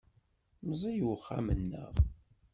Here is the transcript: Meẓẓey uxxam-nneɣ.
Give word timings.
Meẓẓey 0.67 1.01
uxxam-nneɣ. 1.13 1.93